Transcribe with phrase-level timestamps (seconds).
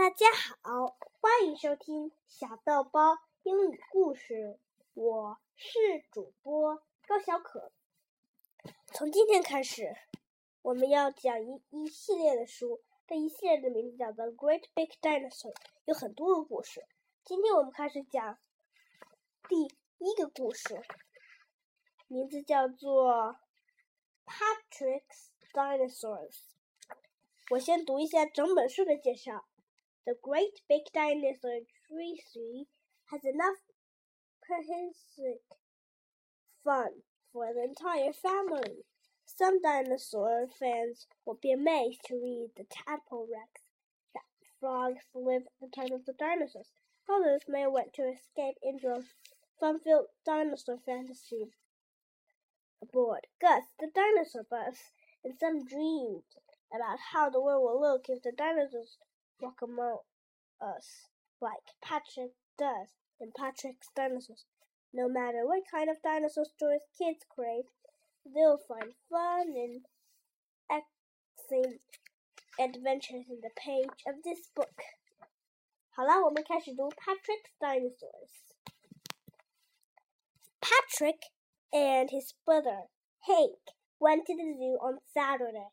[0.00, 0.24] 大家
[0.62, 4.58] 好，欢迎收听小豆包英语故事。
[4.94, 5.78] 我是
[6.10, 6.76] 主播
[7.06, 7.70] 高小可。
[8.94, 9.94] 从今天开始，
[10.62, 15.52] 我们要讲一一系列的书，这一系列的名字叫做《Great Big Dinosaur》，
[15.84, 16.86] 有很多个故事。
[17.22, 18.38] 今天我们开始讲
[19.50, 20.80] 第一个故事，
[22.06, 23.12] 名字叫做
[24.24, 26.30] 《Patrick's Dinosaurs》。
[27.50, 29.44] 我先读一下整本书的介绍。
[30.06, 32.66] The great big dinosaur tree
[33.10, 33.58] has enough
[34.42, 35.42] prehistoric
[36.64, 37.02] fun
[37.32, 38.86] for the entire family.
[39.26, 43.62] Some dinosaur fans will be amazed to read the Tadpole Rex
[44.14, 44.24] that
[44.58, 46.72] frogs lived at the time of the dinosaurs.
[47.08, 49.02] Others may want to escape into a
[49.58, 51.52] fun-filled dinosaur fantasy
[52.82, 56.22] aboard Gus the dinosaur bus, and some dreamed
[56.74, 58.96] about how the world will look if the dinosaurs
[59.39, 59.99] walk among
[60.61, 61.09] us
[61.41, 64.45] like Patrick does in Patrick's Dinosaurs.
[64.93, 67.65] No matter what kind of dinosaur stories kids crave,
[68.25, 69.85] they'll find fun and
[70.71, 71.81] excellent
[72.57, 74.81] adventures in the page of this book.
[75.91, 78.31] 好了，我们开始读 Patrick's Dinosaurs.
[80.61, 81.31] Patrick
[81.71, 82.87] and his brother
[83.27, 83.59] Hank
[83.99, 85.71] went to the zoo on Saturday.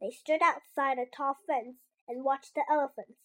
[0.00, 3.19] They stood outside a tall fence and watch the elephants.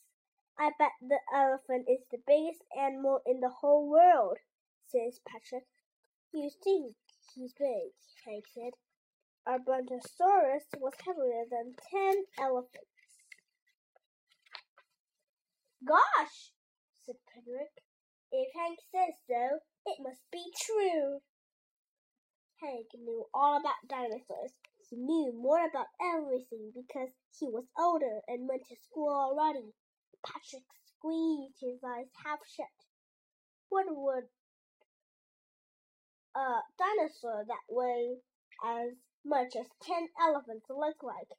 [0.58, 4.38] I bet the elephant is the biggest animal in the whole world,
[4.86, 5.66] says Patrick.
[6.32, 6.96] You think
[7.34, 7.92] he's big,
[8.26, 8.72] Hank said.
[9.46, 12.84] Our Brontosaurus was heavier than ten elephants.
[15.86, 16.52] Gosh,
[17.06, 17.82] said Patrick.
[18.30, 21.20] If Hank says so, it must be true.
[22.60, 24.52] Hank knew all about dinosaurs
[24.90, 29.74] he knew more about everything because he was older and went to school already.
[30.24, 32.66] Patrick squeezed his eyes half shut.
[33.68, 34.28] What would
[36.34, 38.22] a dinosaur that weighed
[38.64, 41.36] as much as ten elephants look like?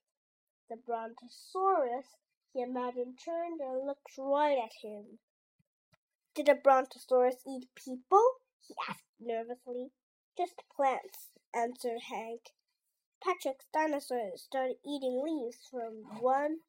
[0.69, 2.05] The Brontosaurus,
[2.53, 5.19] he imagined, turned and looked right at him.
[6.35, 8.41] Did a Brontosaurus eat people?
[8.61, 9.91] he asked nervously.
[10.37, 12.53] Just plants, answered Hank.
[13.21, 16.59] Patrick's dinosaur started eating leaves from one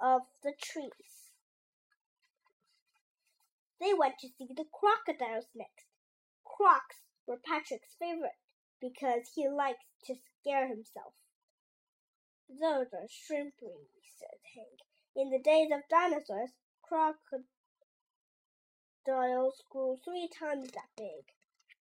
[0.00, 1.30] of the trees.
[3.80, 5.86] They went to see the crocodiles next.
[6.44, 8.38] Crocs were Patrick's favorite
[8.80, 11.14] because he likes to scare himself.
[12.48, 13.86] Those are shrimping,
[14.18, 14.80] said Hank.
[15.14, 16.52] In the days of dinosaurs,
[16.82, 17.42] crocodiles
[19.70, 21.32] grew three times that big.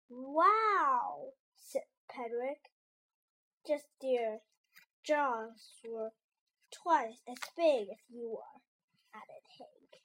[0.09, 2.71] Wow, said Patrick.
[3.69, 4.39] Just their
[5.05, 6.13] jaws were
[6.73, 8.63] twice as big as you are,
[9.15, 10.03] added Hank.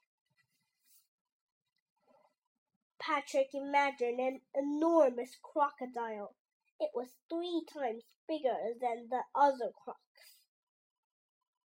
[2.99, 6.35] Patrick imagined an enormous crocodile.
[6.77, 10.41] It was three times bigger than the other crocs.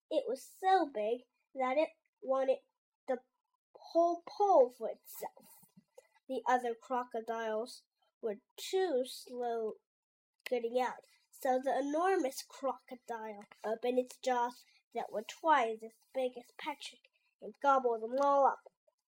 [0.08, 1.22] It was so big
[1.56, 1.88] that it
[2.22, 2.58] wanted
[3.08, 3.18] the
[3.74, 5.48] whole pole for itself.
[6.28, 7.82] The other crocodiles
[8.22, 9.74] were too slow
[10.48, 11.02] getting out,
[11.40, 17.10] so the enormous crocodile opened its jaws that were twice as big as Patrick
[17.40, 18.72] and gobbled them all up.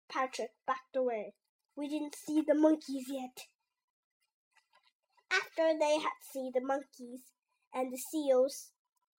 [0.09, 1.33] Patrick backed away.
[1.75, 3.47] We didn't see the monkeys yet.
[5.31, 7.21] After they had seen the monkeys
[7.73, 8.71] and the seals,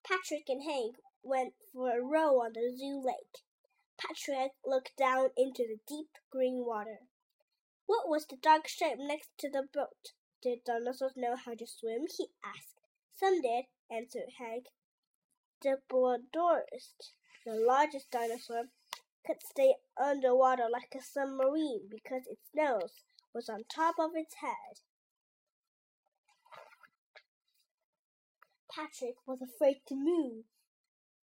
[0.06, 3.42] Patrick and Hank went for a row on the zoo lake.
[3.98, 7.00] Patrick looked down into the deep green water.
[7.86, 10.12] What was the dark shape next to the boat?
[10.42, 12.06] Did dinosaurs know how to swim?
[12.16, 12.73] he asked.
[13.24, 14.66] Some did, answered Hank.
[15.62, 16.92] Diplodocus,
[17.46, 18.64] the largest dinosaur,
[19.26, 23.02] could stay underwater like a submarine because its nose
[23.32, 24.80] was on top of its head.
[28.70, 30.44] Patrick was afraid to move.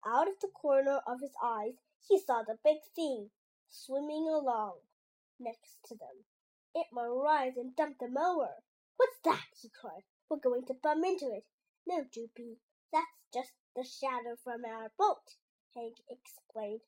[0.06, 1.75] Out of the corner of his eyes,
[2.06, 3.29] he saw the big thing
[3.69, 4.80] swimming along
[5.39, 6.25] next to them.
[6.74, 8.50] It might rise and dump them over.
[8.98, 9.45] What's that?
[9.62, 10.03] he cried.
[10.30, 11.45] We're going to bump into it.
[11.88, 12.58] No, Droopy,
[12.92, 15.36] that's just the shadow from our boat,
[15.76, 16.82] Hank explained.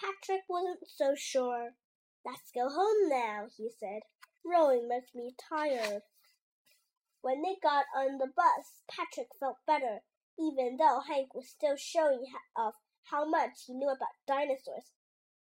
[0.00, 1.76] Patrick wasn't so sure.
[2.24, 4.02] Let's go home now, he said.
[4.44, 6.02] Rowing makes me tired.
[7.20, 10.02] When they got on the bus, Patrick felt better,
[10.36, 12.24] even though Hank was still showing
[12.56, 12.74] off
[13.04, 14.90] how much he knew about dinosaurs.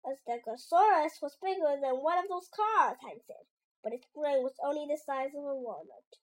[0.06, 3.46] A Stegosaurus was bigger than one of those cars, Hank said,
[3.82, 6.16] but its brain was only the size of a walnut.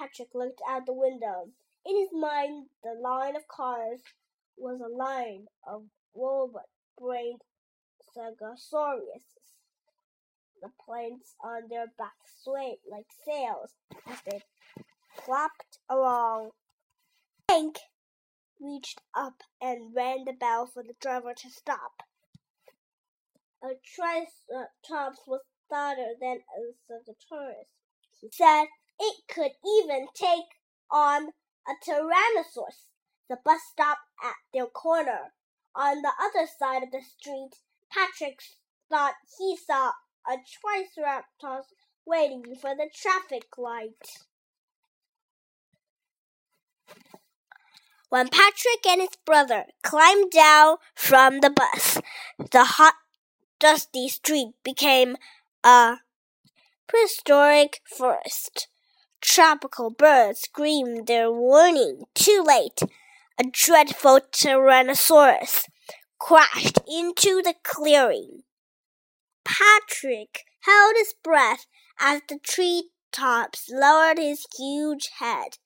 [0.00, 1.50] Patrick looked out the window.
[1.84, 4.00] In his mind, the line of cars
[4.56, 7.42] was a line of robot brained
[8.08, 9.36] Stegosaurus.
[10.62, 13.74] The planes on their backs swayed like sails
[14.06, 14.40] as they
[15.22, 16.52] flapped along.
[17.50, 17.80] Hank
[18.58, 22.04] reached up and rang the bell for the driver to stop.
[23.62, 27.66] A triceratops was fatter than a Stegosaurus.
[28.20, 28.66] He said
[29.00, 30.60] it could even take
[30.90, 31.30] on
[31.66, 32.86] a Tyrannosaurus.
[33.28, 35.32] The bus stopped at their corner.
[35.74, 37.50] On the other side of the street,
[37.90, 38.40] Patrick
[38.90, 39.92] thought he saw
[40.28, 41.72] a Triceratops
[42.04, 44.26] waiting for the traffic light.
[48.08, 51.98] When Patrick and his brother climbed down from the bus,
[52.50, 52.94] the hot,
[53.60, 55.16] dusty street became
[55.62, 55.98] a
[56.88, 58.66] prehistoric forest.
[59.20, 62.80] Tropical birds screamed their warning too late.
[63.38, 65.64] A dreadful Tyrannosaurus
[66.18, 68.42] crashed into the clearing.
[69.44, 71.66] Patrick held his breath
[71.98, 75.58] as the tree tops lowered his huge head.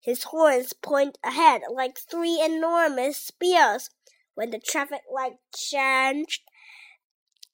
[0.00, 3.90] His horns pointed ahead like three enormous spears.
[4.34, 6.42] When the traffic light changed,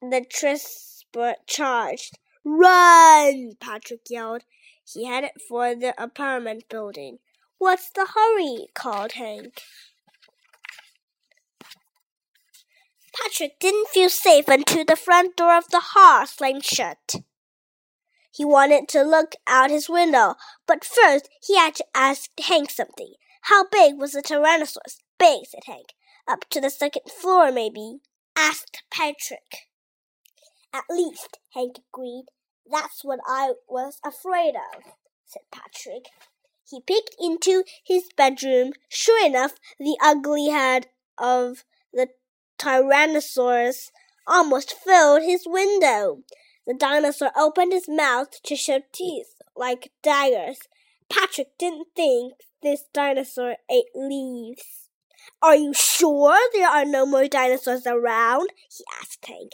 [0.01, 2.19] the Triceratops charged.
[2.51, 3.57] Run!
[3.61, 4.45] Patrick yelled.
[4.83, 7.19] He headed for the apartment building.
[7.59, 8.69] What's the hurry?
[8.75, 9.61] called Hank.
[13.13, 17.17] Patrick didn't feel safe until the front door of the hall slammed shut.
[18.33, 20.37] He wanted to look out his window,
[20.67, 23.13] but first he had to ask Hank something.
[23.43, 25.03] How big was the Tyrannosaurus?
[25.19, 25.93] Big, said Hank.
[26.27, 27.99] Up to the second floor, maybe,
[28.35, 29.69] asked Patrick.
[30.73, 32.27] At least, Hank agreed.
[32.71, 34.83] That's what I was afraid of,
[35.25, 36.07] said Patrick.
[36.69, 38.73] He peeked into his bedroom.
[38.89, 42.09] Sure enough, the ugly head of the
[42.59, 43.91] Tyrannosaurus
[44.27, 46.23] almost filled his window.
[46.67, 50.59] The dinosaur opened his mouth to show teeth like daggers.
[51.09, 54.91] Patrick didn't think this dinosaur ate leaves.
[55.41, 58.51] Are you sure there are no more dinosaurs around?
[58.71, 59.53] he asked Hank.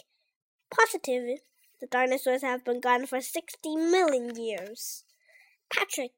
[0.70, 1.38] Positive.
[1.83, 5.03] The dinosaurs have been gone for sixty million years.
[5.69, 6.11] Patrick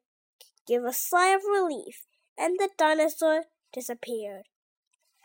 [0.66, 2.06] gave a sigh of relief,
[2.38, 4.46] and the dinosaur disappeared.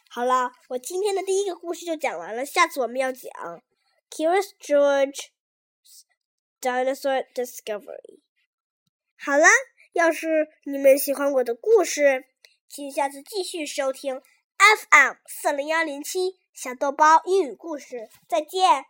[0.08, 2.44] 好了，我今天的第一个故事就讲完了。
[2.44, 3.30] 下次我们要讲
[4.10, 5.28] Curious George
[6.60, 8.20] Dinosaur Discovery。
[9.18, 9.46] 好了，
[9.92, 12.26] 要是你们喜欢我的故事，
[12.68, 14.20] 请下次继续收听
[14.58, 18.08] FM 四零幺零七小豆包英语故事。
[18.28, 18.84] 再见。